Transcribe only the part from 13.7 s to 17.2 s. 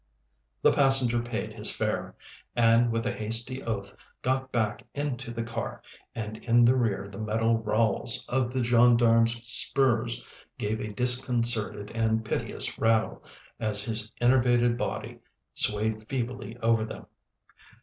his enervated body swayed feebly over them.